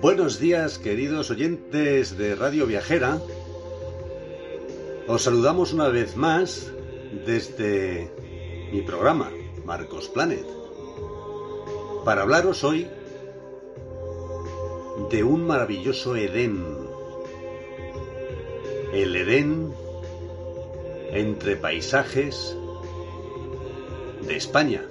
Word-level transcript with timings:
Buenos 0.00 0.38
días, 0.38 0.78
queridos 0.78 1.28
oyentes 1.28 2.16
de 2.16 2.36
Radio 2.36 2.66
Viajera. 2.66 3.20
Os 5.08 5.22
saludamos 5.22 5.72
una 5.72 5.88
vez 5.88 6.14
más 6.14 6.70
desde 7.26 8.08
mi 8.70 8.82
programa, 8.82 9.32
Marcos 9.64 10.08
Planet, 10.08 10.46
para 12.04 12.22
hablaros 12.22 12.62
hoy 12.62 12.86
de 15.10 15.24
un 15.24 15.44
maravilloso 15.44 16.14
Edén. 16.14 16.64
El 18.92 19.16
Edén 19.16 19.74
entre 21.10 21.56
paisajes 21.56 22.56
de 24.28 24.36
España. 24.36 24.84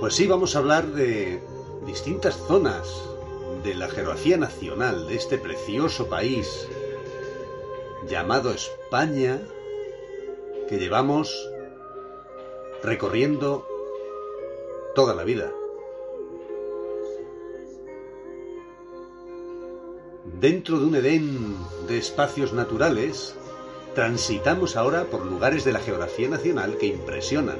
Pues 0.00 0.14
sí, 0.14 0.26
vamos 0.26 0.56
a 0.56 0.60
hablar 0.60 0.86
de 0.86 1.42
distintas 1.84 2.34
zonas 2.48 2.88
de 3.62 3.74
la 3.74 3.86
geografía 3.86 4.38
nacional 4.38 5.06
de 5.06 5.14
este 5.14 5.36
precioso 5.36 6.08
país 6.08 6.66
llamado 8.08 8.50
España 8.50 9.42
que 10.70 10.78
llevamos 10.78 11.30
recorriendo 12.82 13.68
toda 14.94 15.14
la 15.14 15.22
vida. 15.22 15.52
Dentro 20.40 20.78
de 20.78 20.86
un 20.86 20.94
Edén 20.94 21.56
de 21.86 21.98
espacios 21.98 22.54
naturales, 22.54 23.34
transitamos 23.94 24.76
ahora 24.76 25.04
por 25.04 25.26
lugares 25.26 25.64
de 25.64 25.72
la 25.72 25.80
geografía 25.80 26.30
nacional 26.30 26.78
que 26.78 26.86
impresionan. 26.86 27.58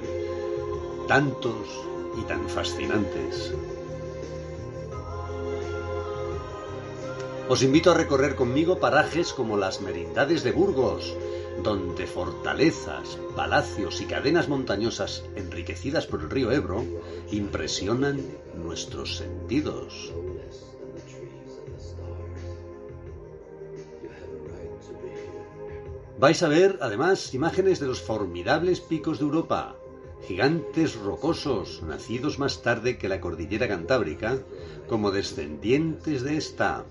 Tantos, 1.07 1.91
y 2.17 2.23
tan 2.23 2.49
fascinantes. 2.49 3.55
Os 7.49 7.63
invito 7.63 7.91
a 7.91 7.95
recorrer 7.95 8.37
conmigo 8.37 8.79
parajes 8.79 9.33
como 9.33 9.57
las 9.57 9.81
Merindades 9.81 10.45
de 10.45 10.53
Burgos, 10.53 11.17
donde 11.65 12.07
fortalezas, 12.07 13.19
palacios 13.35 14.01
y 14.01 14.05
cadenas 14.05 14.49
montañosas 14.49 15.25
enriquecidas 15.35 16.07
por 16.07 16.21
el 16.21 16.31
río 16.31 16.53
Ebro 16.53 16.85
impresionan 17.33 18.21
nuestros 18.55 19.17
sentidos. 19.17 20.13
Vais 26.21 26.43
a 26.43 26.49
ver, 26.49 26.79
además, 26.83 27.33
imágenes 27.35 27.81
de 27.81 27.87
los 27.87 28.01
formidables 28.01 28.81
picos 28.81 29.19
de 29.19 29.25
Europa, 29.25 29.80
gigantes 30.31 30.95
rocosos 30.95 31.83
nacidos 31.83 32.39
más 32.39 32.63
tarde 32.63 32.99
que 32.99 33.09
la 33.09 33.21
cordillera 33.21 33.67
cantábrica, 33.67 34.39
como 34.89 35.11
descendientes 35.11 36.23
de 36.23 36.37
esta. 36.37 36.85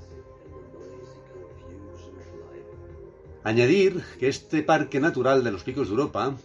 Añadir 3.46 4.04
que 4.20 4.28
este 4.28 4.62
parque 4.62 5.00
natural 5.00 5.42
de 5.46 5.52
los 5.52 5.64
picos 5.64 5.88
de 5.88 5.94
Europa 5.94 6.36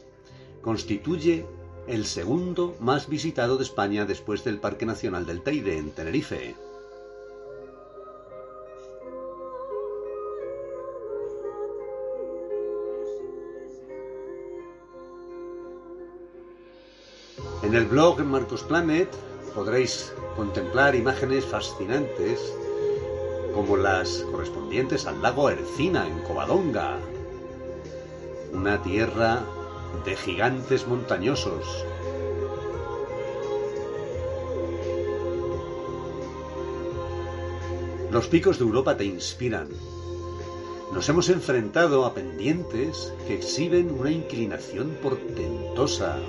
constituye 0.62 1.44
el 1.88 2.06
segundo 2.06 2.76
más 2.78 3.08
visitado 3.08 3.56
de 3.56 3.64
España 3.64 4.06
después 4.06 4.44
del 4.44 4.60
Parque 4.60 4.86
Nacional 4.86 5.26
del 5.26 5.42
Teide 5.42 5.78
en 5.78 5.90
Tenerife. 5.90 6.54
En 17.74 17.80
el 17.80 17.86
blog 17.86 18.20
Marcos 18.20 18.62
Planet 18.62 19.08
podréis 19.52 20.14
contemplar 20.36 20.94
imágenes 20.94 21.44
fascinantes 21.44 22.38
como 23.52 23.76
las 23.76 24.24
correspondientes 24.30 25.06
al 25.06 25.20
lago 25.20 25.50
Ercina 25.50 26.06
en 26.06 26.20
Covadonga, 26.20 27.00
una 28.52 28.80
tierra 28.80 29.44
de 30.04 30.14
gigantes 30.14 30.86
montañosos. 30.86 31.84
Los 38.12 38.28
picos 38.28 38.60
de 38.60 38.66
Europa 38.66 38.96
te 38.96 39.04
inspiran. 39.04 39.66
Nos 40.92 41.08
hemos 41.08 41.28
enfrentado 41.28 42.04
a 42.04 42.14
pendientes 42.14 43.12
que 43.26 43.34
exhiben 43.34 43.98
una 43.98 44.12
inclinación 44.12 44.96
portentosa, 45.02 46.20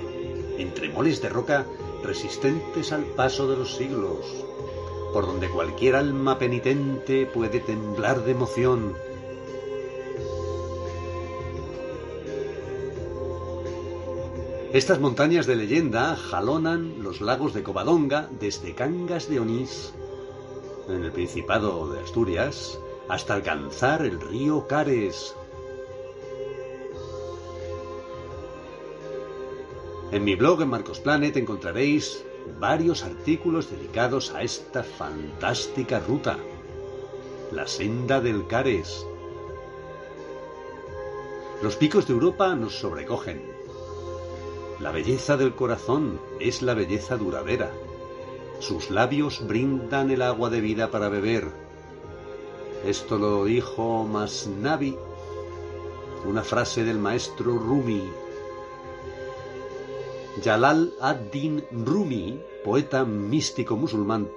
entre 0.58 0.88
moles 0.88 1.20
de 1.22 1.28
roca 1.28 1.66
resistentes 2.02 2.92
al 2.92 3.04
paso 3.04 3.48
de 3.48 3.56
los 3.56 3.76
siglos, 3.76 4.26
por 5.12 5.26
donde 5.26 5.48
cualquier 5.48 5.96
alma 5.96 6.38
penitente 6.38 7.26
puede 7.26 7.60
temblar 7.60 8.24
de 8.24 8.32
emoción. 8.32 8.94
Estas 14.72 15.00
montañas 15.00 15.46
de 15.46 15.56
leyenda 15.56 16.16
jalonan 16.16 17.02
los 17.02 17.20
lagos 17.20 17.54
de 17.54 17.62
Covadonga 17.62 18.28
desde 18.38 18.74
Cangas 18.74 19.28
de 19.28 19.40
Onís, 19.40 19.94
en 20.88 21.02
el 21.02 21.12
Principado 21.12 21.88
de 21.88 22.00
Asturias, 22.00 22.78
hasta 23.08 23.34
alcanzar 23.34 24.04
el 24.04 24.20
río 24.20 24.66
Cares, 24.66 25.34
En 30.12 30.22
mi 30.22 30.36
blog 30.36 30.62
en 30.62 30.68
Marcos 30.68 31.00
Planet 31.00 31.36
encontraréis 31.36 32.24
varios 32.60 33.02
artículos 33.02 33.68
dedicados 33.68 34.32
a 34.32 34.42
esta 34.42 34.84
fantástica 34.84 35.98
ruta, 35.98 36.38
la 37.50 37.66
senda 37.66 38.20
del 38.20 38.46
Cares. 38.46 39.04
Los 41.60 41.74
picos 41.74 42.06
de 42.06 42.12
Europa 42.12 42.54
nos 42.54 42.78
sobrecogen. 42.78 43.42
La 44.78 44.92
belleza 44.92 45.36
del 45.36 45.56
corazón 45.56 46.20
es 46.38 46.62
la 46.62 46.74
belleza 46.74 47.16
duradera. 47.16 47.72
Sus 48.60 48.90
labios 48.90 49.44
brindan 49.44 50.12
el 50.12 50.22
agua 50.22 50.50
de 50.50 50.60
vida 50.60 50.92
para 50.92 51.08
beber. 51.08 51.48
Esto 52.84 53.18
lo 53.18 53.44
dijo 53.44 54.04
Masnavi, 54.04 54.96
una 56.24 56.44
frase 56.44 56.84
del 56.84 56.98
maestro 56.98 57.58
Rumi 57.58 58.08
Jalal 60.42 60.92
ad-Din 61.00 61.64
Rumi, 61.84 62.40
poeta 62.64 63.04
místico 63.04 63.76
musulmán 63.76 64.28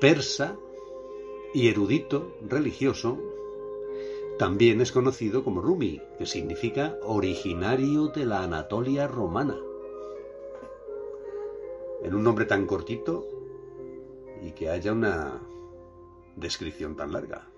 persa 0.00 0.56
y 1.54 1.68
erudito 1.68 2.36
religioso, 2.42 3.18
también 4.38 4.80
es 4.82 4.92
conocido 4.92 5.42
como 5.42 5.62
Rumi, 5.62 6.02
que 6.18 6.26
significa 6.26 6.98
originario 7.02 8.08
de 8.08 8.26
la 8.26 8.42
Anatolia 8.42 9.06
romana. 9.08 9.56
En 12.02 12.14
un 12.14 12.22
nombre 12.22 12.44
tan 12.44 12.66
cortito 12.66 13.26
y 14.42 14.50
que 14.50 14.68
haya 14.68 14.92
una 14.92 15.40
descripción 16.36 16.94
tan 16.94 17.12
larga. 17.12 17.48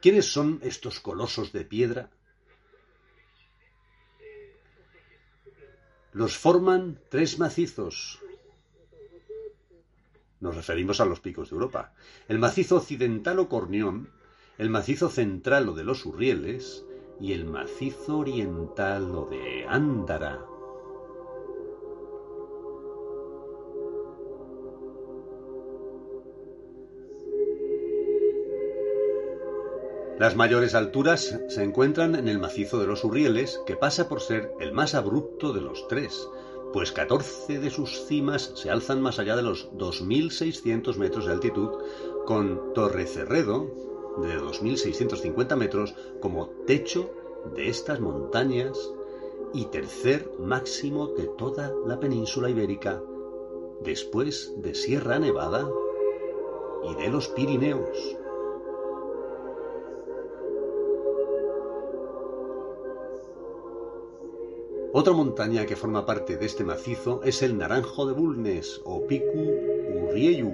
¿Quiénes 0.00 0.26
son 0.26 0.58
estos 0.62 0.98
colosos 0.98 1.52
de 1.52 1.64
piedra 1.64 2.10
Los 6.12 6.36
forman 6.36 6.98
tres 7.08 7.38
macizos. 7.38 8.18
Nos 10.40 10.56
referimos 10.56 11.00
a 11.00 11.04
los 11.04 11.20
picos 11.20 11.50
de 11.50 11.54
Europa. 11.54 11.94
El 12.26 12.40
macizo 12.40 12.76
occidental 12.76 13.38
o 13.38 13.48
Cornión, 13.48 14.10
el 14.58 14.70
macizo 14.70 15.08
central 15.08 15.68
o 15.68 15.74
de 15.74 15.84
los 15.84 16.04
Urrieles 16.06 16.84
y 17.20 17.32
el 17.32 17.44
macizo 17.44 18.18
oriental 18.18 19.14
o 19.14 19.26
de 19.26 19.66
Ándara. 19.68 20.49
Las 30.20 30.36
mayores 30.36 30.74
alturas 30.74 31.40
se 31.48 31.62
encuentran 31.62 32.14
en 32.14 32.28
el 32.28 32.38
macizo 32.38 32.78
de 32.78 32.86
los 32.86 33.04
Urrieles, 33.04 33.58
que 33.64 33.74
pasa 33.74 34.06
por 34.06 34.20
ser 34.20 34.52
el 34.60 34.70
más 34.70 34.94
abrupto 34.94 35.54
de 35.54 35.62
los 35.62 35.88
tres, 35.88 36.28
pues 36.74 36.92
14 36.92 37.58
de 37.58 37.70
sus 37.70 38.04
cimas 38.04 38.52
se 38.54 38.68
alzan 38.68 39.00
más 39.00 39.18
allá 39.18 39.34
de 39.34 39.40
los 39.40 39.72
2.600 39.72 40.96
metros 40.98 41.24
de 41.24 41.32
altitud, 41.32 41.70
con 42.26 42.74
Torre 42.74 43.06
Cerredo, 43.06 43.70
de 44.18 44.38
2.650 44.38 45.56
metros, 45.56 45.94
como 46.20 46.50
techo 46.66 47.10
de 47.56 47.70
estas 47.70 47.98
montañas 47.98 48.76
y 49.54 49.64
tercer 49.70 50.30
máximo 50.38 51.14
de 51.14 51.28
toda 51.38 51.72
la 51.86 51.98
península 51.98 52.50
ibérica, 52.50 53.02
después 53.82 54.52
de 54.58 54.74
Sierra 54.74 55.18
Nevada 55.18 55.66
y 56.84 56.94
de 57.02 57.08
los 57.08 57.28
Pirineos. 57.28 58.19
Otra 64.92 65.12
montaña 65.12 65.66
que 65.66 65.76
forma 65.76 66.04
parte 66.04 66.36
de 66.36 66.46
este 66.46 66.64
macizo 66.64 67.20
es 67.22 67.42
el 67.42 67.56
Naranjo 67.56 68.06
de 68.06 68.12
Bulnes 68.12 68.80
o 68.82 69.06
Picu 69.06 69.38
Urrieyu, 70.02 70.50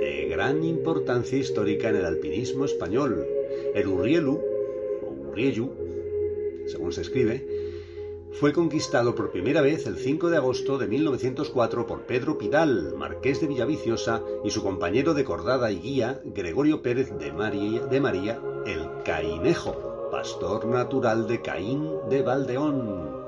de 0.00 0.28
gran 0.28 0.62
importancia 0.62 1.38
histórica 1.38 1.88
en 1.88 1.96
el 1.96 2.04
alpinismo 2.04 2.66
español. 2.66 3.26
El 3.74 3.88
Urrielu, 3.88 4.34
o 4.34 5.30
Urrieyu, 5.30 5.70
según 6.66 6.92
se 6.92 7.00
escribe, 7.00 7.46
fue 8.32 8.52
conquistado 8.52 9.14
por 9.14 9.30
primera 9.30 9.62
vez 9.62 9.86
el 9.86 9.96
5 9.96 10.28
de 10.28 10.36
agosto 10.36 10.76
de 10.76 10.88
1904 10.88 11.86
por 11.86 12.02
Pedro 12.02 12.36
Pidal, 12.36 12.94
marqués 12.98 13.40
de 13.40 13.46
Villaviciosa, 13.46 14.22
y 14.44 14.50
su 14.50 14.62
compañero 14.62 15.14
de 15.14 15.24
cordada 15.24 15.72
y 15.72 15.78
guía, 15.80 16.20
Gregorio 16.26 16.82
Pérez 16.82 17.16
de 17.18 17.32
María, 17.32 17.86
de 17.86 17.98
María 17.98 18.42
el 18.66 19.02
Cainejo, 19.06 20.10
pastor 20.10 20.66
natural 20.66 21.26
de 21.26 21.40
Caín 21.40 21.88
de 22.10 22.20
Valdeón. 22.20 23.21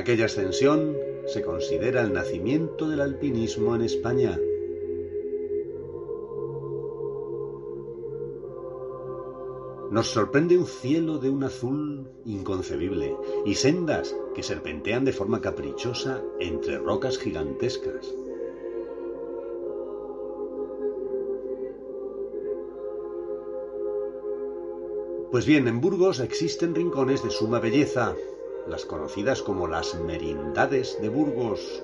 Aquella 0.00 0.24
ascensión 0.24 0.96
se 1.26 1.42
considera 1.42 2.00
el 2.00 2.14
nacimiento 2.14 2.88
del 2.88 3.02
alpinismo 3.02 3.74
en 3.74 3.82
España. 3.82 4.40
Nos 9.90 10.06
sorprende 10.06 10.56
un 10.56 10.64
cielo 10.64 11.18
de 11.18 11.28
un 11.28 11.44
azul 11.44 12.08
inconcebible 12.24 13.14
y 13.44 13.56
sendas 13.56 14.16
que 14.34 14.42
serpentean 14.42 15.04
de 15.04 15.12
forma 15.12 15.42
caprichosa 15.42 16.24
entre 16.38 16.78
rocas 16.78 17.18
gigantescas. 17.18 18.10
Pues 25.30 25.44
bien, 25.44 25.68
en 25.68 25.82
Burgos 25.82 26.20
existen 26.20 26.74
rincones 26.74 27.22
de 27.22 27.30
suma 27.30 27.60
belleza, 27.60 28.16
las 28.68 28.84
conocidas 28.84 29.42
como 29.42 29.66
las 29.66 29.94
merindades 30.00 31.00
de 31.00 31.08
Burgos. 31.08 31.82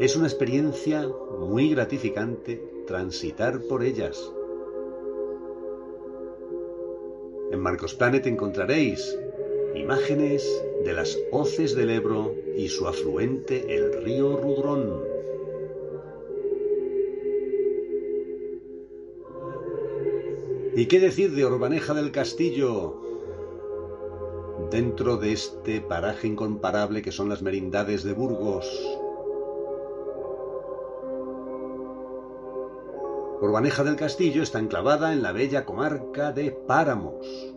Es 0.00 0.16
una 0.16 0.26
experiencia 0.26 1.08
muy 1.38 1.70
gratificante 1.70 2.62
transitar 2.86 3.60
por 3.62 3.82
ellas. 3.82 4.32
En 7.50 7.60
Marcos 7.60 7.94
Planet 7.94 8.26
encontraréis 8.26 9.16
imágenes 9.74 10.46
de 10.84 10.92
las 10.92 11.18
hoces 11.32 11.74
del 11.74 11.90
Ebro 11.90 12.34
y 12.56 12.68
su 12.68 12.86
afluente 12.86 13.74
el 13.74 14.02
río 14.04 14.36
Rudrón. 14.36 15.02
¿Y 20.74 20.86
qué 20.86 21.00
decir 21.00 21.32
de 21.32 21.44
Orbaneja 21.44 21.94
del 21.94 22.12
Castillo? 22.12 23.15
Dentro 24.70 25.16
de 25.16 25.32
este 25.32 25.80
paraje 25.80 26.26
incomparable 26.26 27.02
que 27.02 27.12
son 27.12 27.28
las 27.28 27.42
merindades 27.42 28.02
de 28.02 28.12
Burgos. 28.12 28.66
Urbaneja 33.40 33.84
del 33.84 33.96
Castillo 33.96 34.42
está 34.42 34.58
enclavada 34.58 35.12
en 35.12 35.22
la 35.22 35.32
bella 35.32 35.64
comarca 35.64 36.32
de 36.32 36.50
Páramos. 36.50 37.54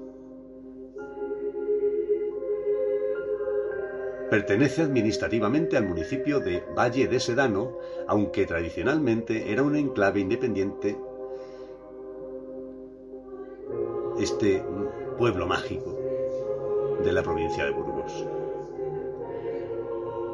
Pertenece 4.30 4.84
administrativamente 4.84 5.78
al 5.78 5.88
municipio 5.88 6.40
de 6.40 6.64
Valle 6.78 7.08
de 7.08 7.20
Sedano, 7.20 7.78
aunque 8.08 8.46
tradicionalmente 8.46 9.52
era 9.52 9.64
un 9.64 9.76
enclave 9.76 10.20
independiente. 10.20 11.00
Este 14.20 14.64
pueblo 15.18 15.48
mágico 15.48 15.99
de 17.04 17.12
la 17.12 17.24
provincia 17.24 17.66
de 17.66 17.72
Burgos. 17.72 18.26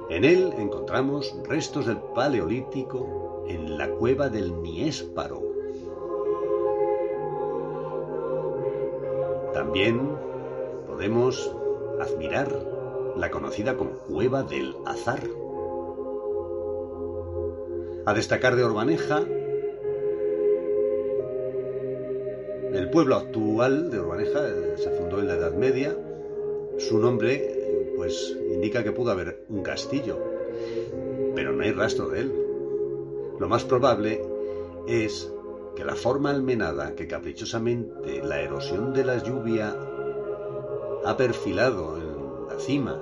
En 0.09 0.23
él 0.23 0.53
encontramos 0.57 1.35
restos 1.47 1.85
del 1.87 1.97
Paleolítico 1.97 3.43
en 3.47 3.77
la 3.77 3.89
cueva 3.89 4.29
del 4.29 4.61
Niésparo. 4.61 5.41
También 9.53 10.17
podemos 10.87 11.55
admirar 11.99 12.47
la 13.15 13.31
conocida 13.31 13.77
como 13.77 13.91
Cueva 13.99 14.43
del 14.43 14.75
Azar. 14.85 15.21
A 18.05 18.13
destacar 18.13 18.55
de 18.55 18.63
Orbaneja, 18.63 19.23
el 22.73 22.89
pueblo 22.91 23.15
actual 23.15 23.89
de 23.89 23.99
Orbaneja 23.99 24.47
eh, 24.47 24.73
se 24.77 24.91
fundó 24.91 25.19
en 25.19 25.27
la 25.27 25.35
Edad 25.35 25.53
Media 25.53 25.95
su 26.87 26.99
nombre, 26.99 27.93
pues, 27.95 28.37
indica 28.53 28.83
que 28.83 28.91
pudo 28.91 29.11
haber 29.11 29.43
un 29.49 29.63
castillo, 29.63 30.19
pero 31.33 31.51
no 31.51 31.63
hay 31.63 31.71
rastro 31.71 32.09
de 32.09 32.21
él. 32.21 32.31
Lo 33.39 33.49
más 33.49 33.63
probable 33.63 34.21
es 34.87 35.31
que 35.75 35.83
la 35.83 35.95
forma 35.95 36.29
almenada 36.29 36.95
que 36.95 37.07
caprichosamente 37.07 38.23
la 38.23 38.39
erosión 38.39 38.93
de 38.93 39.03
la 39.03 39.17
lluvia 39.17 39.75
ha 41.05 41.17
perfilado 41.17 41.97
en 41.97 42.47
la 42.47 42.59
cima 42.59 43.01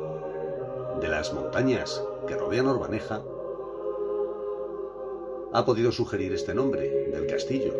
de 1.02 1.10
las 1.10 1.34
montañas 1.34 2.02
que 2.26 2.36
rodean 2.36 2.68
Orbaneja 2.68 3.22
ha 5.52 5.66
podido 5.66 5.92
sugerir 5.92 6.34
este 6.34 6.56
nombre 6.56 7.10
del 7.12 7.28
castillo. 7.28 7.74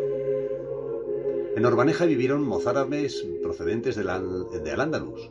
En 1.56 1.64
Orbaneja 1.64 2.04
vivieron 2.04 2.42
mozárabes 2.42 3.24
procedentes 3.42 3.96
de, 3.96 4.02
Al-Ándalus 4.72 5.30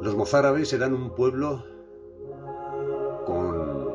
los 0.00 0.16
mozárabes 0.16 0.72
eran 0.72 0.94
un 0.94 1.10
pueblo 1.10 1.62
con... 3.26 3.90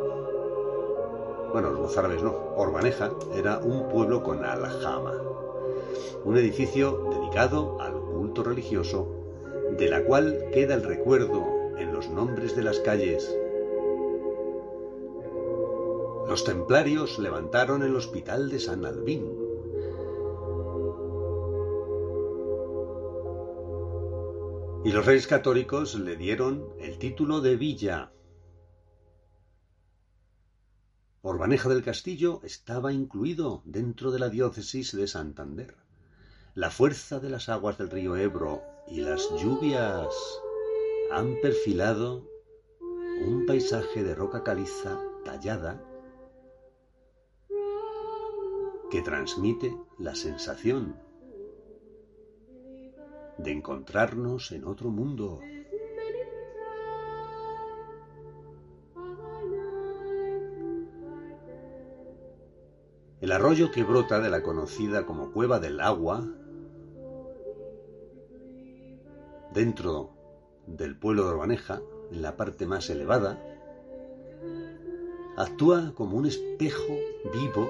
Bueno, 1.51 1.71
los 1.71 1.79
mozárabes 1.79 2.21
no, 2.21 2.35
Orbaneja 2.55 3.12
era 3.33 3.59
un 3.59 3.89
pueblo 3.89 4.21
con 4.21 4.43
aljama, 4.43 5.13
un 6.24 6.38
edificio 6.38 7.09
dedicado 7.12 7.81
al 7.81 7.93
culto 7.93 8.43
religioso, 8.43 9.07
de 9.77 9.89
la 9.89 10.03
cual 10.03 10.38
queda 10.53 10.75
el 10.75 10.83
recuerdo 10.83 11.43
en 11.77 11.93
los 11.93 12.09
nombres 12.09 12.55
de 12.55 12.63
las 12.63 12.79
calles. 12.79 13.35
Los 16.27 16.43
templarios 16.43 17.17
levantaron 17.19 17.83
el 17.83 17.95
hospital 17.95 18.50
de 18.50 18.59
San 18.59 18.85
Albín, 18.85 19.45
y 24.86 24.92
los 24.92 25.04
reyes 25.04 25.25
católicos 25.25 25.96
le 25.96 26.15
dieron 26.15 26.63
el 26.80 27.00
título 27.00 27.42
de 27.42 27.56
villa. 27.56 28.12
Orbaneja 31.24 31.70
del 31.70 31.82
Castillo 31.82 32.39
estaba 32.44 32.94
incluido 32.94 33.63
dentro 33.65 34.12
de 34.12 34.20
la 34.20 34.30
diócesis 34.30 34.96
de 34.96 35.08
Santander. 35.08 35.75
La 36.54 36.70
fuerza 36.70 37.20
de 37.20 37.32
las 37.32 37.50
aguas 37.50 37.80
del 37.80 37.89
río 37.89 38.15
Ebro 38.15 38.62
y 38.88 39.01
las 39.01 39.27
lluvias 39.42 40.13
han 41.12 41.42
perfilado 41.42 42.30
un 43.25 43.48
paisaje 43.48 44.04
de 44.04 44.13
roca 44.13 44.44
caliza 44.44 45.00
tallada 45.24 45.84
que 48.92 49.01
transmite 49.01 49.75
la 49.98 50.13
sensación 50.13 51.04
de 53.38 53.51
encontrarnos 53.51 54.51
en 54.51 54.65
otro 54.65 54.89
mundo. 54.89 55.39
El 63.22 63.32
arroyo 63.32 63.72
que 63.72 63.84
brota 63.84 64.20
de 64.20 64.30
la 64.30 64.44
conocida 64.44 65.06
como 65.06 65.32
Cueva 65.32 65.60
del 65.60 65.80
Agua, 65.80 66.24
dentro 69.54 70.12
del 70.68 70.98
pueblo 70.98 71.24
de 71.24 71.30
Orbaneja, 71.30 71.82
en 72.12 72.22
la 72.22 72.38
parte 72.38 72.68
más 72.68 72.89
elevada, 72.89 73.42
actúa 75.38 75.94
como 75.96 76.18
un 76.18 76.27
espejo 76.27 76.94
vivo 77.34 77.70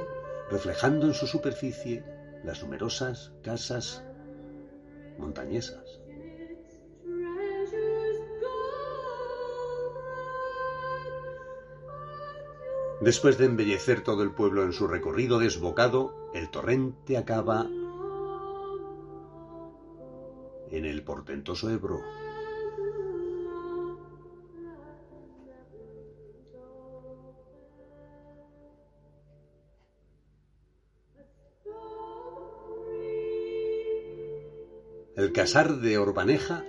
reflejando 0.52 1.08
en 1.08 1.14
su 1.14 1.26
superficie 1.26 2.04
las 2.44 2.62
numerosas 2.62 3.32
casas 3.42 4.04
montañesas. 5.18 6.00
Después 13.02 13.38
de 13.38 13.46
embellecer 13.46 14.02
todo 14.02 14.24
el 14.24 14.32
pueblo 14.32 14.64
en 14.64 14.74
su 14.74 14.88
recorrido 14.88 15.38
desbocado, 15.38 16.32
el 16.34 16.50
torrente 16.50 17.18
acaba 17.18 17.68
en 20.72 20.86
el 20.86 21.04
portentoso 21.04 21.70
Ebro. 21.70 22.02
El 35.36 35.42
casar 35.42 35.80
de 35.82 35.98
Orbaneja 35.98 36.64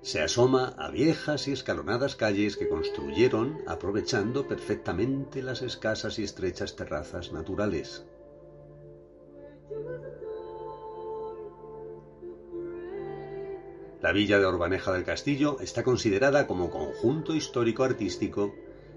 se 0.00 0.20
asoma 0.22 0.74
a 0.76 0.90
viejas 0.90 1.46
y 1.46 1.52
escalonadas 1.52 2.16
calles 2.16 2.56
que 2.56 2.68
construyeron 2.68 3.58
aprovechando 3.68 4.48
perfectamente 4.48 5.40
las 5.40 5.62
escasas 5.62 6.18
y 6.18 6.24
estrechas 6.24 6.74
terrazas 6.74 7.32
naturales. 7.32 8.04
La 14.00 14.10
villa 14.10 14.40
de 14.40 14.46
Orbaneja 14.46 14.92
del 14.92 15.04
Castillo 15.04 15.60
está 15.60 15.84
considerada 15.84 16.48
como 16.48 16.70
conjunto 16.70 17.36
histórico 17.36 17.84
artístico 17.84 18.52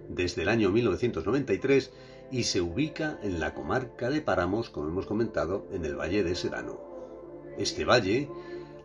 desde 0.10 0.42
el 0.42 0.50
año 0.50 0.72
1993 0.72 1.92
y 2.32 2.42
se 2.42 2.60
ubica 2.60 3.20
en 3.22 3.40
la 3.40 3.54
comarca 3.54 4.10
de 4.10 4.22
Páramos, 4.22 4.72
como 4.72 4.88
hemos 4.88 5.06
comentado, 5.06 5.68
en 5.72 5.86
el 5.86 5.96
Valle 5.96 6.24
de 6.24 6.34
Serano. 6.34 6.96
Este 7.60 7.86
valle 7.86 8.30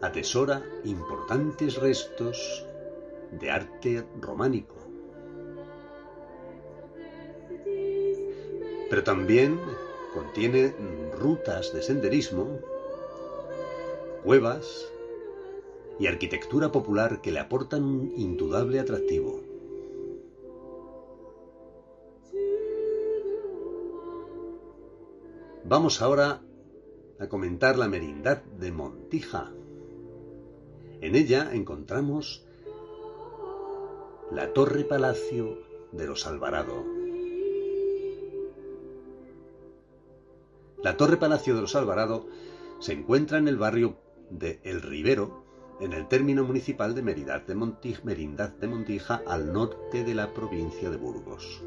atesora 0.01 0.63
importantes 0.85 1.77
restos 1.77 2.65
de 3.33 3.51
arte 3.51 4.05
románico. 4.21 4.77
Pero 8.89 9.05
también 9.05 9.61
contiene 10.15 10.75
rutas 11.17 11.73
de 11.73 11.83
senderismo, 11.83 12.59
cuevas 14.25 14.91
y 15.99 16.07
arquitectura 16.07 16.73
popular 16.73 17.21
que 17.21 17.31
le 17.31 17.41
aportan 17.41 17.85
un 17.85 18.13
indudable 18.17 18.81
atractivo. 18.81 19.43
Vamos 25.65 26.03
ahora 26.03 26.41
a 27.21 27.29
comentar 27.29 27.79
la 27.79 27.87
merindad 27.87 28.43
de 28.43 28.73
Montija. 28.73 29.53
En 31.01 31.17
ella 31.17 31.51
encontramos 31.55 32.45
la 34.31 34.53
Torre 34.53 34.85
Palacio 34.85 35.59
de 35.93 36.07
los 36.07 36.27
Alvarado. 36.27 36.85
La 40.83 40.99
Torre 40.99 41.17
Palacio 41.17 41.55
de 41.55 41.63
los 41.63 41.75
Alvarado 41.75 42.27
se 42.81 42.93
encuentra 42.93 43.39
en 43.39 43.49
el 43.49 43.57
barrio 43.57 43.97
de 44.29 44.61
El 44.63 44.83
Ribero, 44.83 45.43
en 45.81 45.95
el 45.95 46.07
término 46.07 46.45
municipal 46.45 46.95
de 46.95 47.03
Merindad 47.03 47.43
de, 47.43 47.55
Merindad 48.05 48.51
de 48.51 48.69
Montija, 48.69 49.23
al 49.27 49.55
norte 49.55 50.05
de 50.05 50.15
la 50.15 50.35
provincia 50.35 50.91
de 50.91 50.97
Burgos. 50.99 51.63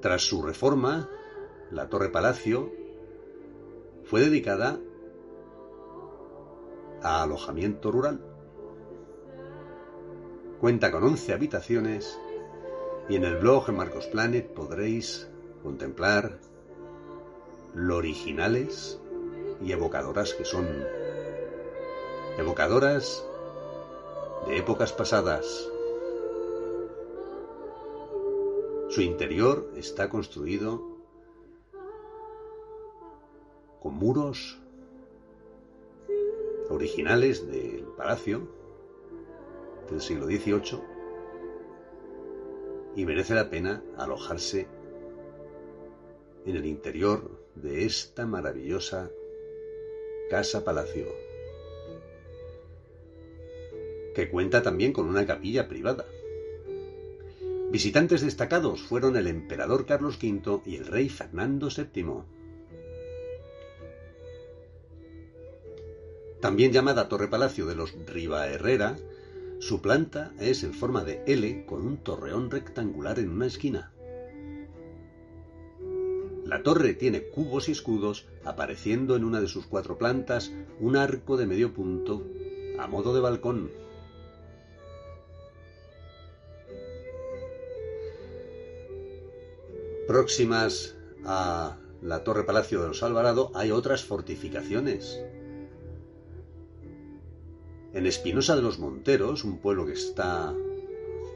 Tras 0.00 0.22
su 0.22 0.42
reforma, 0.42 1.10
la 1.70 1.90
Torre 1.90 2.08
Palacio 2.08 2.72
fue 4.04 4.22
dedicada 4.22 4.80
a 7.02 7.22
alojamiento 7.22 7.90
rural. 7.90 8.20
Cuenta 10.60 10.90
con 10.90 11.04
11 11.04 11.32
habitaciones 11.32 12.18
y 13.08 13.16
en 13.16 13.24
el 13.24 13.36
blog 13.36 13.70
Marcos 13.72 14.06
Planet 14.06 14.52
podréis 14.52 15.28
contemplar 15.62 16.38
lo 17.74 17.96
originales 17.96 19.00
y 19.62 19.72
evocadoras 19.72 20.34
que 20.34 20.44
son. 20.44 20.66
Evocadoras 22.38 23.24
de 24.46 24.58
épocas 24.58 24.92
pasadas. 24.92 25.68
Su 28.88 29.02
interior 29.02 29.70
está 29.76 30.08
construido 30.08 30.82
con 33.80 33.94
muros 33.94 34.60
originales 36.70 37.46
del 37.46 37.84
palacio 37.96 38.48
del 39.90 40.00
siglo 40.00 40.26
XVIII 40.26 40.80
y 42.96 43.04
merece 43.04 43.34
la 43.34 43.50
pena 43.50 43.82
alojarse 43.96 44.66
en 46.46 46.56
el 46.56 46.64
interior 46.64 47.30
de 47.54 47.84
esta 47.84 48.26
maravillosa 48.26 49.10
casa 50.30 50.64
palacio 50.64 51.06
que 54.14 54.30
cuenta 54.30 54.62
también 54.62 54.92
con 54.92 55.08
una 55.08 55.26
capilla 55.26 55.68
privada. 55.68 56.06
Visitantes 57.70 58.22
destacados 58.22 58.82
fueron 58.82 59.16
el 59.16 59.26
emperador 59.28 59.86
Carlos 59.86 60.18
V 60.20 60.62
y 60.66 60.76
el 60.76 60.86
rey 60.86 61.08
Fernando 61.08 61.68
VII. 61.68 62.39
También 66.40 66.72
llamada 66.72 67.08
Torre 67.08 67.28
Palacio 67.28 67.66
de 67.66 67.74
los 67.74 67.94
Riva 68.06 68.46
Herrera, 68.46 68.96
su 69.58 69.82
planta 69.82 70.32
es 70.40 70.64
en 70.64 70.72
forma 70.72 71.04
de 71.04 71.22
L 71.26 71.66
con 71.66 71.86
un 71.86 71.98
torreón 71.98 72.50
rectangular 72.50 73.18
en 73.18 73.28
una 73.28 73.46
esquina. 73.46 73.92
La 76.46 76.62
torre 76.62 76.94
tiene 76.94 77.24
cubos 77.24 77.68
y 77.68 77.72
escudos, 77.72 78.26
apareciendo 78.42 79.16
en 79.16 79.24
una 79.24 79.40
de 79.40 79.48
sus 79.48 79.66
cuatro 79.66 79.98
plantas 79.98 80.50
un 80.80 80.96
arco 80.96 81.36
de 81.36 81.46
medio 81.46 81.74
punto 81.74 82.26
a 82.78 82.86
modo 82.86 83.14
de 83.14 83.20
balcón. 83.20 83.70
Próximas 90.08 90.96
a 91.24 91.76
la 92.02 92.24
Torre 92.24 92.44
Palacio 92.44 92.80
de 92.80 92.88
los 92.88 93.02
Alvarado 93.02 93.52
hay 93.54 93.70
otras 93.70 94.02
fortificaciones. 94.02 95.22
En 97.92 98.06
Espinosa 98.06 98.54
de 98.54 98.62
los 98.62 98.78
Monteros, 98.78 99.42
un 99.42 99.58
pueblo 99.58 99.84
que 99.84 99.92
está 99.92 100.54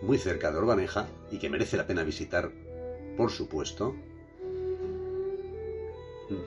muy 0.03 0.19
cerca 0.19 0.53
de 0.53 0.59
Orbaneja 0.59 1.09
y 1.33 1.39
que 1.39 1.51
merece 1.51 1.77
la 1.77 1.87
pena 1.87 2.05
visitar, 2.05 2.53
por 3.17 3.33
supuesto, 3.33 3.97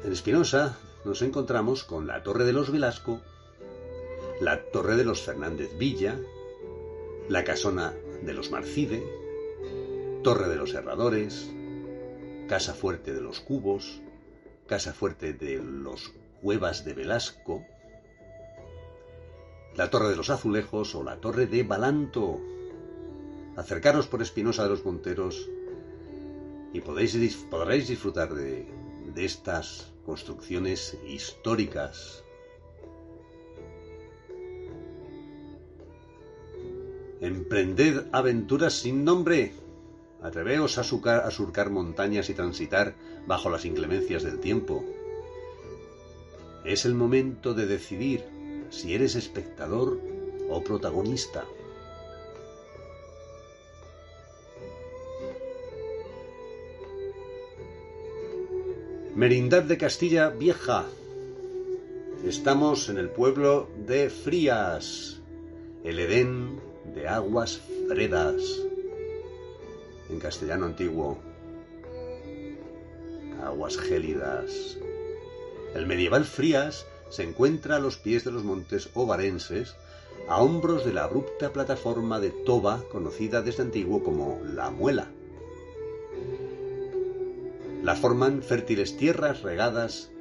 en 0.03 0.11
Espinosa 0.11 0.77
nos 1.03 1.21
encontramos 1.21 1.83
con 1.83 2.07
la 2.07 2.23
Torre 2.23 2.45
de 2.45 2.53
los 2.53 2.71
Velasco, 2.71 3.21
la 4.39 4.63
Torre 4.71 4.95
de 4.95 5.03
los 5.03 5.21
Fernández 5.21 5.77
Villa, 5.77 6.17
la 7.27 7.43
Casona 7.43 7.93
de 8.23 8.33
los 8.33 8.49
Marcide, 8.49 9.03
Torre 10.23 10.47
de 10.47 10.55
los 10.55 10.73
Herradores, 10.73 11.49
Casa 12.47 12.73
Fuerte 12.73 13.13
de 13.13 13.21
los 13.21 13.41
Cubos, 13.41 13.99
Casa 14.67 14.93
Fuerte 14.93 15.33
de 15.33 15.61
los 15.61 16.13
Cuevas 16.41 16.85
de 16.85 16.93
Velasco, 16.93 17.65
la 19.77 19.91
Torre 19.91 20.09
de 20.09 20.15
los 20.15 20.31
Azulejos 20.31 20.95
o 20.95 21.03
la 21.03 21.17
Torre 21.17 21.45
de 21.45 21.61
Balanto. 21.61 22.41
Acercaros 23.55 24.07
por 24.07 24.23
Espinosa 24.23 24.63
de 24.63 24.69
los 24.69 24.83
Monteros 24.83 25.47
y 26.73 26.81
podéis, 26.81 27.15
podréis 27.49 27.87
disfrutar 27.87 28.33
de, 28.33 28.67
de 29.13 29.25
estas 29.25 29.93
construcciones 30.03 30.97
históricas. 31.07 32.23
Emprended 37.21 38.07
aventuras 38.11 38.73
sin 38.73 39.03
nombre. 39.03 39.53
Atreveos 40.23 40.79
a, 40.79 40.81
a 40.81 41.31
surcar 41.31 41.69
montañas 41.69 42.31
y 42.31 42.33
transitar 42.33 42.95
bajo 43.27 43.51
las 43.51 43.63
inclemencias 43.65 44.23
del 44.23 44.39
tiempo. 44.39 44.83
Es 46.65 46.85
el 46.85 46.95
momento 46.95 47.53
de 47.53 47.67
decidir 47.67 48.36
si 48.69 48.93
eres 48.93 49.15
espectador 49.15 49.99
o 50.49 50.63
protagonista. 50.63 51.45
Merindad 59.15 59.63
de 59.63 59.77
Castilla 59.77 60.29
Vieja. 60.29 60.85
Estamos 62.23 62.87
en 62.89 62.97
el 62.97 63.09
pueblo 63.09 63.67
de 63.87 64.09
Frías, 64.09 65.19
el 65.83 65.99
Edén 65.99 66.59
de 66.93 67.07
aguas 67.07 67.59
fredas, 67.87 68.43
en 70.09 70.19
castellano 70.19 70.67
antiguo, 70.67 71.17
aguas 73.43 73.77
gélidas. 73.77 74.77
El 75.73 75.87
medieval 75.87 76.23
Frías 76.23 76.85
se 77.09 77.23
encuentra 77.23 77.77
a 77.77 77.79
los 77.79 77.97
pies 77.97 78.23
de 78.23 78.31
los 78.31 78.43
montes 78.43 78.89
ovarenses, 78.93 79.75
a 80.27 80.41
hombros 80.41 80.85
de 80.85 80.93
la 80.93 81.03
abrupta 81.03 81.53
plataforma 81.53 82.19
de 82.19 82.31
Toba 82.31 82.83
conocida 82.91 83.41
desde 83.41 83.63
antiguo 83.63 84.03
como 84.03 84.41
La 84.43 84.69
Muela. 84.69 85.07
La 87.83 87.95
forman 87.95 88.41
fértiles 88.41 88.97
tierras 88.97 89.41
regadas 89.43 90.11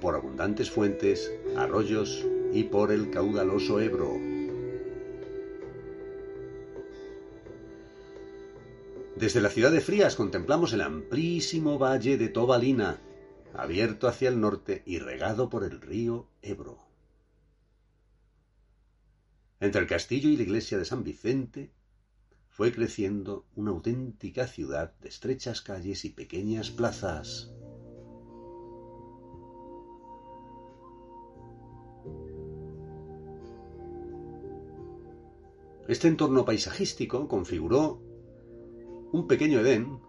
por 0.00 0.14
abundantes 0.14 0.70
fuentes, 0.70 1.32
arroyos 1.56 2.24
y 2.52 2.64
por 2.64 2.92
el 2.92 3.10
caudaloso 3.10 3.80
Ebro. 3.80 4.16
Desde 9.16 9.40
la 9.40 9.48
ciudad 9.48 9.72
de 9.72 9.80
Frías 9.80 10.14
contemplamos 10.14 10.74
el 10.74 10.82
amplísimo 10.82 11.78
valle 11.78 12.18
de 12.18 12.28
Tobalina, 12.28 12.98
abierto 13.58 14.08
hacia 14.08 14.28
el 14.28 14.40
norte 14.40 14.82
y 14.86 14.98
regado 14.98 15.48
por 15.48 15.64
el 15.64 15.80
río 15.80 16.28
Ebro. 16.42 16.78
Entre 19.60 19.80
el 19.80 19.86
castillo 19.86 20.28
y 20.28 20.36
la 20.36 20.42
iglesia 20.42 20.78
de 20.78 20.84
San 20.84 21.02
Vicente 21.02 21.72
fue 22.48 22.72
creciendo 22.72 23.46
una 23.54 23.70
auténtica 23.70 24.46
ciudad 24.46 24.94
de 25.00 25.08
estrechas 25.08 25.62
calles 25.62 26.04
y 26.04 26.10
pequeñas 26.10 26.70
plazas. 26.70 27.50
Este 35.88 36.08
entorno 36.08 36.44
paisajístico 36.44 37.28
configuró 37.28 38.02
un 39.12 39.26
pequeño 39.28 39.60
Edén 39.60 40.00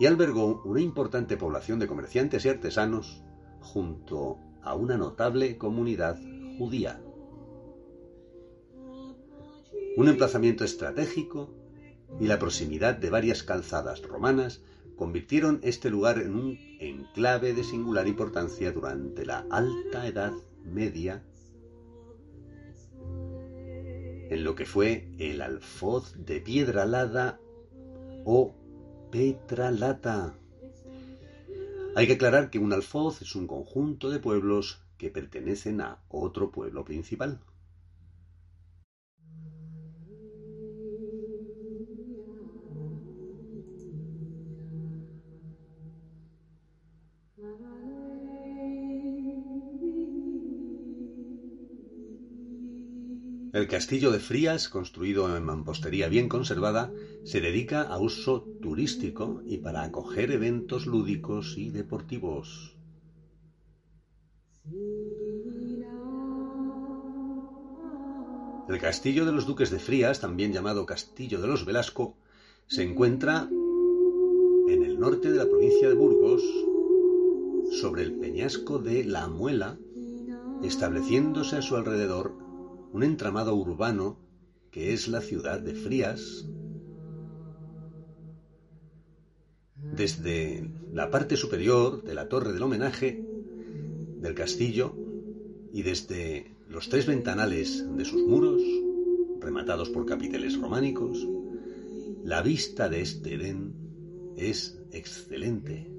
y 0.00 0.06
albergó 0.06 0.62
una 0.64 0.80
importante 0.80 1.36
población 1.36 1.78
de 1.78 1.86
comerciantes 1.86 2.46
y 2.46 2.48
artesanos 2.48 3.22
junto 3.60 4.38
a 4.62 4.74
una 4.74 4.96
notable 4.96 5.58
comunidad 5.58 6.18
judía. 6.56 7.02
Un 9.98 10.08
emplazamiento 10.08 10.64
estratégico 10.64 11.50
y 12.18 12.28
la 12.28 12.38
proximidad 12.38 12.96
de 12.96 13.10
varias 13.10 13.42
calzadas 13.42 14.00
romanas 14.00 14.62
convirtieron 14.96 15.60
este 15.62 15.90
lugar 15.90 16.18
en 16.18 16.34
un 16.34 16.58
enclave 16.80 17.52
de 17.52 17.62
singular 17.62 18.08
importancia 18.08 18.72
durante 18.72 19.26
la 19.26 19.44
Alta 19.50 20.06
Edad 20.06 20.32
Media, 20.64 21.22
en 24.30 24.44
lo 24.44 24.54
que 24.54 24.64
fue 24.64 25.12
el 25.18 25.42
alfoz 25.42 26.14
de 26.24 26.40
piedra 26.40 26.84
alada 26.84 27.38
o 28.24 28.59
petralata. 29.10 30.34
Hay 31.96 32.06
que 32.06 32.12
aclarar 32.14 32.50
que 32.50 32.58
un 32.58 32.72
alfoz 32.72 33.22
es 33.22 33.34
un 33.34 33.46
conjunto 33.46 34.10
de 34.10 34.20
pueblos 34.20 34.82
que 34.96 35.10
pertenecen 35.10 35.80
a 35.80 35.98
otro 36.08 36.52
pueblo 36.52 36.84
principal. 36.84 37.40
El 53.52 53.66
castillo 53.66 54.12
de 54.12 54.20
Frías, 54.20 54.68
construido 54.68 55.36
en 55.36 55.42
mampostería 55.42 56.08
bien 56.08 56.28
conservada, 56.28 56.92
se 57.24 57.40
dedica 57.40 57.82
a 57.82 57.98
uso 57.98 58.46
turístico 58.60 59.42
y 59.44 59.58
para 59.58 59.82
acoger 59.82 60.30
eventos 60.30 60.86
lúdicos 60.86 61.56
y 61.56 61.70
deportivos. 61.70 62.76
El 68.68 68.78
castillo 68.78 69.26
de 69.26 69.32
los 69.32 69.46
duques 69.46 69.70
de 69.70 69.80
Frías, 69.80 70.20
también 70.20 70.52
llamado 70.52 70.86
Castillo 70.86 71.40
de 71.40 71.48
los 71.48 71.64
Velasco, 71.64 72.16
se 72.68 72.84
encuentra 72.84 73.48
en 73.50 74.84
el 74.84 75.00
norte 75.00 75.32
de 75.32 75.38
la 75.38 75.48
provincia 75.48 75.88
de 75.88 75.94
Burgos, 75.94 76.42
sobre 77.80 78.02
el 78.02 78.14
peñasco 78.14 78.78
de 78.78 79.04
La 79.04 79.28
Muela, 79.28 79.78
estableciéndose 80.62 81.56
a 81.56 81.62
su 81.62 81.76
alrededor 81.76 82.36
un 82.92 83.02
entramado 83.02 83.54
urbano 83.54 84.18
que 84.70 84.92
es 84.92 85.08
la 85.08 85.20
ciudad 85.20 85.60
de 85.60 85.74
Frías. 85.74 86.46
Desde 89.82 90.70
la 90.92 91.10
parte 91.10 91.36
superior 91.36 92.02
de 92.02 92.14
la 92.14 92.28
torre 92.28 92.52
del 92.52 92.62
homenaje 92.62 93.24
del 94.18 94.34
castillo 94.34 94.94
y 95.72 95.82
desde 95.82 96.54
los 96.68 96.88
tres 96.88 97.06
ventanales 97.06 97.84
de 97.96 98.04
sus 98.04 98.22
muros, 98.22 98.62
rematados 99.40 99.90
por 99.90 100.06
capiteles 100.06 100.60
románicos, 100.60 101.26
la 102.24 102.42
vista 102.42 102.88
de 102.88 103.00
este 103.00 103.34
Edén 103.34 103.72
es 104.36 104.78
excelente. 104.92 105.90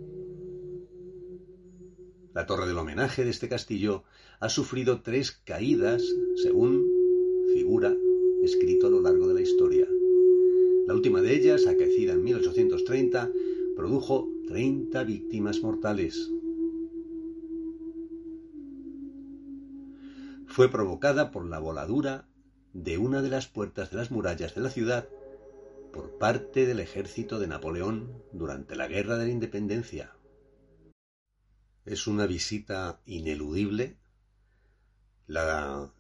La 2.34 2.46
torre 2.46 2.68
del 2.68 2.78
homenaje 2.78 3.24
de 3.26 3.32
este 3.32 3.50
castillo 3.50 4.04
ha 4.40 4.50
sufrido 4.50 5.02
tres 5.02 5.32
caídas, 5.32 6.04
según 6.42 6.88
figura 7.54 7.96
escrito 8.44 8.88
a 8.88 8.90
lo 8.90 9.02
largo 9.02 9.28
de 9.28 9.34
la 9.34 9.42
historia. 9.42 9.88
La 10.88 10.94
última 10.94 11.22
de 11.22 11.36
ellas, 11.36 11.68
acaecida 11.68 12.14
en 12.14 12.24
1830, 12.24 13.32
produjo 13.76 14.28
30 14.48 15.04
víctimas 15.04 15.62
mortales. 15.62 16.30
Fue 20.48 20.70
provocada 20.70 21.32
por 21.32 21.46
la 21.46 21.60
voladura 21.60 22.28
de 22.74 22.98
una 22.98 23.22
de 23.22 23.30
las 23.30 23.48
puertas 23.48 23.92
de 23.92 23.98
las 23.98 24.12
murallas 24.12 24.56
de 24.56 24.62
la 24.62 24.70
ciudad 24.70 25.08
por 25.92 26.18
parte 26.18 26.66
del 26.66 26.80
ejército 26.80 27.40
de 27.40 27.48
Napoleón 27.48 28.24
durante 28.32 28.76
la 28.76 28.88
Guerra 28.88 29.18
de 29.18 29.26
la 29.26 29.32
Independencia. 29.32 30.16
Es 31.86 32.08
una 32.08 32.26
visita 32.28 33.02
ineludible 33.06 33.98
la, 35.28 35.92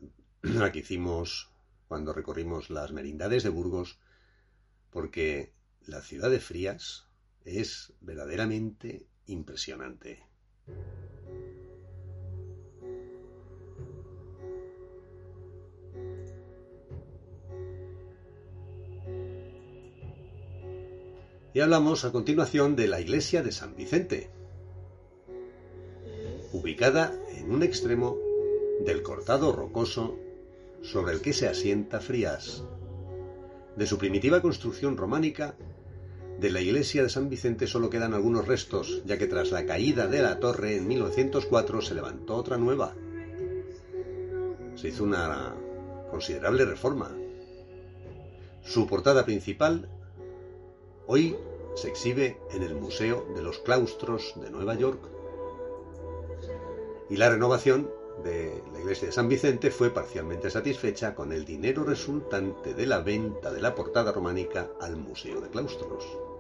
que 0.71 0.79
hicimos 0.79 1.49
cuando 1.87 2.13
recorrimos 2.13 2.69
las 2.69 2.91
merindades 2.91 3.43
de 3.43 3.49
Burgos, 3.49 3.99
porque 4.91 5.53
la 5.85 6.01
ciudad 6.01 6.29
de 6.29 6.39
Frías 6.39 7.10
es 7.45 7.93
verdaderamente 8.01 9.05
impresionante. 9.25 10.25
Y 21.53 21.59
hablamos 21.59 22.05
a 22.05 22.13
continuación 22.13 22.77
de 22.77 22.87
la 22.87 23.01
iglesia 23.01 23.43
de 23.43 23.51
San 23.51 23.75
Vicente, 23.75 24.29
ubicada 26.53 27.13
en 27.35 27.51
un 27.51 27.61
extremo 27.61 28.17
del 28.85 29.03
cortado 29.03 29.51
rocoso 29.51 30.17
sobre 30.81 31.13
el 31.13 31.21
que 31.21 31.33
se 31.33 31.47
asienta 31.47 31.99
Frías. 31.99 32.63
De 33.75 33.85
su 33.85 33.97
primitiva 33.97 34.41
construcción 34.41 34.95
románica, 34.95 35.55
de 36.41 36.49
la 36.49 36.59
iglesia 36.59 37.03
de 37.03 37.09
San 37.09 37.29
Vicente 37.29 37.67
solo 37.67 37.91
quedan 37.91 38.15
algunos 38.15 38.47
restos, 38.47 39.03
ya 39.05 39.19
que 39.19 39.27
tras 39.27 39.51
la 39.51 39.67
caída 39.67 40.07
de 40.07 40.23
la 40.23 40.39
torre 40.39 40.75
en 40.75 40.87
1904 40.87 41.83
se 41.83 41.93
levantó 41.93 42.35
otra 42.35 42.57
nueva. 42.57 42.95
Se 44.73 44.87
hizo 44.87 45.03
una 45.03 45.53
considerable 46.09 46.65
reforma. 46.65 47.11
Su 48.63 48.87
portada 48.87 49.23
principal 49.23 49.87
hoy 51.05 51.35
se 51.75 51.89
exhibe 51.89 52.39
en 52.51 52.63
el 52.63 52.73
Museo 52.73 53.23
de 53.35 53.43
los 53.43 53.59
Claustros 53.59 54.33
de 54.41 54.49
Nueva 54.49 54.73
York 54.73 54.99
y 57.11 57.17
la 57.17 57.29
renovación 57.29 57.87
de 58.23 58.63
la 58.73 58.79
iglesia 58.79 59.07
de 59.07 59.11
San 59.11 59.29
Vicente 59.29 59.69
fue 59.69 59.91
parcialmente 59.91 60.49
satisfecha 60.49 61.13
con 61.13 61.33
el 61.33 61.45
dinero 61.45 61.83
resultante 61.83 62.73
de 62.73 62.87
la 62.87 62.99
venta 63.01 63.51
de 63.51 63.61
la 63.61 63.75
portada 63.75 64.11
románica 64.11 64.71
al 64.79 64.95
Museo 64.95 65.39
de 65.39 65.49
Claustros. 65.49 66.30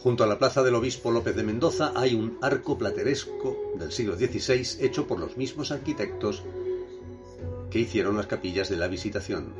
Junto 0.00 0.22
a 0.22 0.28
la 0.28 0.38
plaza 0.38 0.62
del 0.62 0.76
obispo 0.76 1.10
López 1.10 1.34
de 1.34 1.42
Mendoza 1.42 1.92
hay 1.96 2.14
un 2.14 2.38
arco 2.40 2.78
plateresco 2.78 3.56
del 3.76 3.90
siglo 3.90 4.16
XVI 4.16 4.84
hecho 4.84 5.08
por 5.08 5.18
los 5.18 5.36
mismos 5.36 5.72
arquitectos 5.72 6.44
que 7.70 7.80
hicieron 7.80 8.16
las 8.16 8.28
capillas 8.28 8.68
de 8.68 8.76
la 8.76 8.86
visitación. 8.86 9.52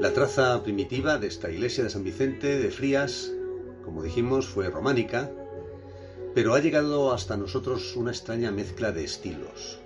La 0.00 0.12
traza 0.12 0.62
primitiva 0.62 1.18
de 1.18 1.28
esta 1.28 1.50
iglesia 1.50 1.84
de 1.84 1.90
San 1.90 2.04
Vicente 2.04 2.58
de 2.58 2.70
Frías, 2.70 3.32
como 3.84 4.02
dijimos, 4.02 4.46
fue 4.46 4.68
románica, 4.68 5.30
pero 6.34 6.54
ha 6.54 6.60
llegado 6.60 7.12
hasta 7.12 7.36
nosotros 7.36 7.96
una 7.96 8.10
extraña 8.10 8.50
mezcla 8.50 8.92
de 8.92 9.04
estilos. 9.04 9.80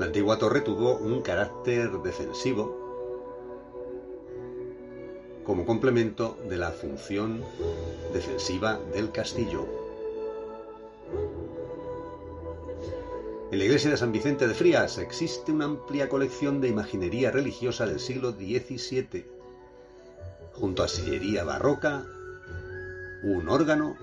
La 0.00 0.06
antigua 0.06 0.38
torre 0.38 0.62
tuvo 0.62 0.96
un 0.96 1.20
carácter 1.20 1.90
defensivo 2.02 2.74
como 5.44 5.66
complemento 5.66 6.38
de 6.48 6.56
la 6.56 6.70
función 6.70 7.44
defensiva 8.14 8.80
del 8.94 9.12
castillo. 9.12 9.66
En 13.52 13.58
la 13.58 13.64
iglesia 13.66 13.90
de 13.90 13.98
San 13.98 14.10
Vicente 14.10 14.48
de 14.48 14.54
Frías 14.54 14.96
existe 14.96 15.52
una 15.52 15.66
amplia 15.66 16.08
colección 16.08 16.62
de 16.62 16.68
imaginería 16.68 17.30
religiosa 17.30 17.84
del 17.84 18.00
siglo 18.00 18.32
XVII, 18.32 19.26
junto 20.54 20.82
a 20.82 20.88
sillería 20.88 21.44
barroca, 21.44 22.06
un 23.22 23.46
órgano 23.50 23.98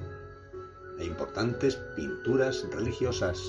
e 1.00 1.06
importantes 1.06 1.76
pinturas 1.96 2.68
religiosas. 2.70 3.42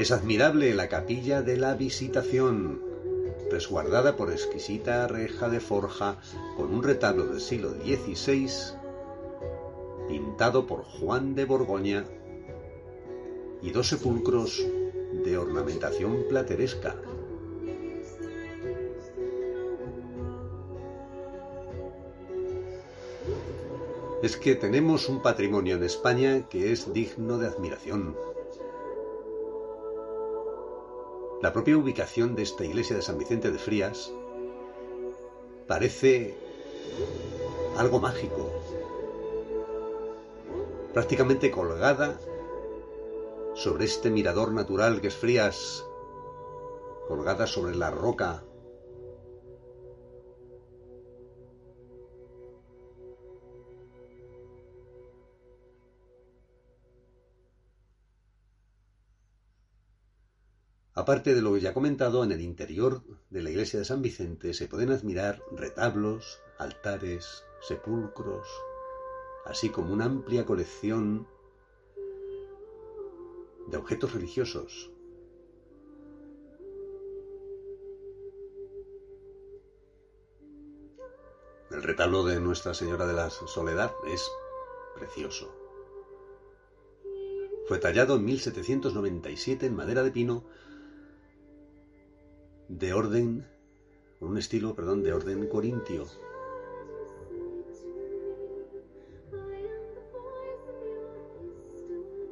Es 0.00 0.12
admirable 0.12 0.72
la 0.72 0.88
capilla 0.88 1.42
de 1.42 1.58
la 1.58 1.74
Visitación, 1.74 2.80
resguardada 3.50 4.16
por 4.16 4.32
exquisita 4.32 5.06
reja 5.06 5.50
de 5.50 5.60
forja 5.60 6.16
con 6.56 6.72
un 6.72 6.82
retablo 6.82 7.26
del 7.26 7.38
siglo 7.38 7.72
XVI 7.72 8.48
pintado 10.08 10.66
por 10.66 10.84
Juan 10.84 11.34
de 11.34 11.44
Borgoña 11.44 12.06
y 13.60 13.72
dos 13.72 13.88
sepulcros 13.88 14.66
de 15.22 15.36
ornamentación 15.36 16.24
plateresca. 16.30 16.96
Es 24.22 24.38
que 24.38 24.54
tenemos 24.54 25.10
un 25.10 25.20
patrimonio 25.20 25.76
en 25.76 25.82
España 25.82 26.48
que 26.48 26.72
es 26.72 26.90
digno 26.90 27.36
de 27.36 27.48
admiración. 27.48 28.29
La 31.42 31.54
propia 31.54 31.78
ubicación 31.78 32.36
de 32.36 32.42
esta 32.42 32.66
iglesia 32.66 32.94
de 32.94 33.00
San 33.00 33.16
Vicente 33.16 33.50
de 33.50 33.58
Frías 33.58 34.12
parece 35.66 36.34
algo 37.78 37.98
mágico, 37.98 38.50
prácticamente 40.92 41.50
colgada 41.50 42.20
sobre 43.54 43.86
este 43.86 44.10
mirador 44.10 44.52
natural 44.52 45.00
que 45.00 45.06
es 45.06 45.16
Frías, 45.16 45.86
colgada 47.08 47.46
sobre 47.46 47.74
la 47.74 47.90
roca. 47.90 48.44
Aparte 61.00 61.34
de 61.34 61.40
lo 61.40 61.56
ya 61.56 61.72
comentado, 61.72 62.22
en 62.24 62.30
el 62.30 62.42
interior 62.42 63.00
de 63.30 63.40
la 63.40 63.48
iglesia 63.48 63.78
de 63.78 63.86
San 63.86 64.02
Vicente 64.02 64.52
se 64.52 64.68
pueden 64.68 64.90
admirar 64.90 65.42
retablos, 65.50 66.42
altares, 66.58 67.42
sepulcros, 67.62 68.46
así 69.46 69.70
como 69.70 69.94
una 69.94 70.04
amplia 70.04 70.44
colección 70.44 71.26
de 73.68 73.78
objetos 73.78 74.12
religiosos. 74.12 74.90
El 81.70 81.82
retablo 81.82 82.26
de 82.26 82.40
Nuestra 82.40 82.74
Señora 82.74 83.06
de 83.06 83.14
la 83.14 83.30
Soledad 83.30 83.94
es 84.06 84.30
precioso. 84.94 85.50
Fue 87.68 87.78
tallado 87.78 88.16
en 88.16 88.26
1797 88.26 89.64
en 89.64 89.76
madera 89.76 90.02
de 90.02 90.10
pino 90.10 90.44
de 92.70 92.94
orden, 92.94 93.44
un 94.20 94.38
estilo, 94.38 94.74
perdón, 94.74 95.02
de 95.02 95.12
orden 95.12 95.48
corintio. 95.48 96.06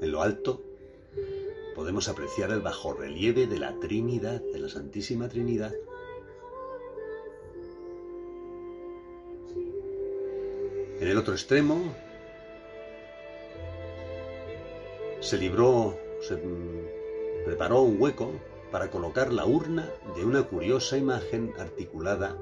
En 0.00 0.12
lo 0.12 0.22
alto 0.22 0.62
podemos 1.74 2.08
apreciar 2.08 2.52
el 2.52 2.60
bajorrelieve 2.60 3.48
de 3.48 3.58
la 3.58 3.78
Trinidad, 3.80 4.40
de 4.40 4.60
la 4.60 4.68
Santísima 4.68 5.28
Trinidad. 5.28 5.74
En 11.00 11.08
el 11.08 11.18
otro 11.18 11.34
extremo 11.34 11.94
se 15.20 15.36
libró, 15.36 15.98
se 16.20 16.38
preparó 17.44 17.82
un 17.82 18.00
hueco 18.00 18.32
para 18.70 18.90
colocar 18.90 19.32
la 19.32 19.46
urna 19.46 19.88
de 20.16 20.24
una 20.24 20.42
curiosa 20.42 20.96
imagen 20.96 21.52
articulada 21.58 22.36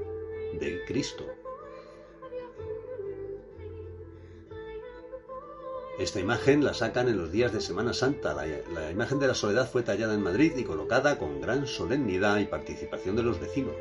de 0.59 0.85
Cristo. 0.87 1.25
Esta 5.99 6.21
imagen 6.21 6.63
la 6.63 6.75
sacan 6.75 7.09
en 7.09 7.17
los 7.17 7.33
días 7.33 7.55
de 7.55 7.63
Semana 7.63 7.95
Santa. 7.95 8.35
La, 8.35 8.91
imagen 8.91 9.19
de 9.19 9.29
la 9.29 9.35
soledad 9.35 9.71
fue 9.71 9.83
tallada 9.83 10.13
en 10.13 10.23
Madrid 10.23 10.53
y 10.57 10.65
colocada 10.65 11.19
con 11.19 11.41
gran 11.41 11.67
solemnidad 11.67 12.39
y 12.39 12.45
participación 12.45 13.17
de 13.17 13.23
los 13.23 13.41
vecinos. 13.41 13.75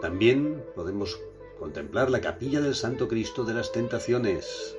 También 0.00 0.62
podemos 0.76 1.20
contemplar 1.58 2.10
la 2.10 2.20
capilla 2.20 2.60
del 2.60 2.76
Santo 2.76 3.08
Cristo 3.08 3.44
de 3.44 3.54
las 3.54 3.72
Tentaciones. 3.72 4.76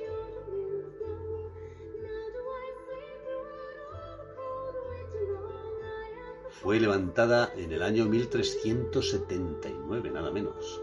Fue 6.68 6.80
levantada 6.80 7.54
en 7.56 7.72
el 7.72 7.82
año 7.82 8.04
1379, 8.04 10.10
nada 10.10 10.30
menos. 10.30 10.82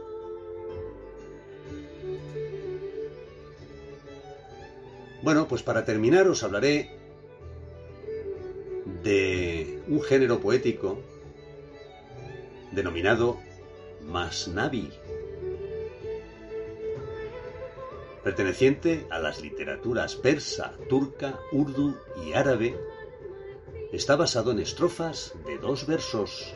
Bueno, 5.21 5.47
pues 5.47 5.61
para 5.61 5.85
terminar 5.85 6.27
os 6.27 6.41
hablaré 6.41 6.89
de 9.03 9.83
un 9.87 10.01
género 10.01 10.39
poético 10.39 10.97
denominado 12.71 13.37
Masnavi, 14.07 14.89
perteneciente 18.23 19.05
a 19.11 19.19
las 19.19 19.39
literaturas 19.39 20.15
persa, 20.15 20.73
turca, 20.89 21.39
urdu 21.51 21.95
y 22.25 22.33
árabe, 22.33 22.75
está 23.95 24.17
basado 24.17 24.51
en 24.51 24.59
estrofas 24.59 25.33
de 25.45 25.57
dos 25.57 25.87
versos. 25.87 26.53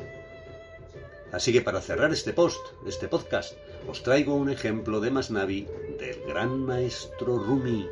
Así 1.31 1.53
que 1.53 1.61
para 1.61 1.79
cerrar 1.79 2.11
este 2.11 2.33
post, 2.33 2.59
este 2.85 3.07
podcast, 3.07 3.55
os 3.87 4.03
traigo 4.03 4.35
un 4.35 4.49
ejemplo 4.49 4.99
de 4.99 5.09
Masnavi 5.09 5.65
del 5.97 6.21
gran 6.27 6.65
maestro 6.65 7.37
Rumi. 7.37 7.87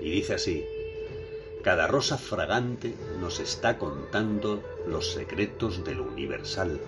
Y 0.00 0.10
dice 0.10 0.34
así, 0.34 0.66
cada 1.62 1.86
rosa 1.86 2.18
fragante 2.18 2.92
nos 3.20 3.38
está 3.38 3.78
contando 3.78 4.60
los 4.86 5.12
secretos 5.12 5.84
de 5.84 5.94
lo 5.94 6.02
universal. 6.02 6.80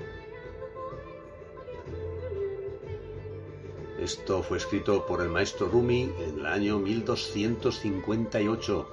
Esto 4.01 4.42
fue 4.42 4.59
escrito 4.59 5.07
por 5.07 5.20
el 5.20 5.29
maestro 5.29 5.68
Rumi 5.68 6.11
en 6.18 6.40
el 6.40 6.46
año 6.46 6.81
1258. 6.81 8.89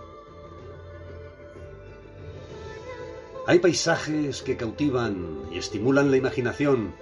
Hay 3.47 3.59
paisajes 3.59 4.41
que 4.41 4.57
cautivan 4.57 5.47
y 5.49 5.57
estimulan 5.57 6.11
la 6.11 6.17
imaginación. 6.17 6.93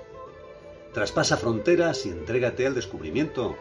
Traspasa 0.94 1.38
fronteras 1.38 2.06
y 2.06 2.10
entrégate 2.10 2.68
al 2.68 2.76
descubrimiento. 2.76 3.56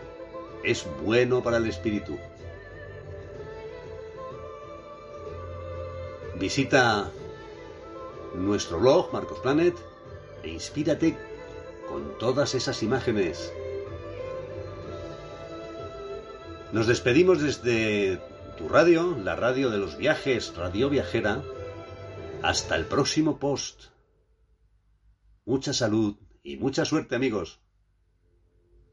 Es 0.62 0.86
bueno 1.02 1.42
para 1.42 1.56
el 1.56 1.66
espíritu. 1.66 2.18
Visita 6.38 7.10
nuestro 8.34 8.78
blog 8.78 9.10
Marcos 9.14 9.38
Planet 9.38 9.74
e 10.42 10.50
inspírate 10.50 11.16
con 11.88 12.18
todas 12.18 12.54
esas 12.54 12.82
imágenes. 12.82 13.50
Nos 16.70 16.86
despedimos 16.86 17.40
desde 17.40 18.20
tu 18.58 18.68
radio, 18.68 19.16
la 19.24 19.36
radio 19.36 19.70
de 19.70 19.78
los 19.78 19.96
viajes, 19.96 20.54
Radio 20.54 20.90
Viajera. 20.90 21.42
Hasta 22.44 22.76
el 22.76 22.84
próximo 22.84 23.38
post. 23.38 23.84
Mucha 25.46 25.72
salud 25.72 26.14
y 26.42 26.58
mucha 26.58 26.84
suerte 26.84 27.14
amigos. 27.14 27.58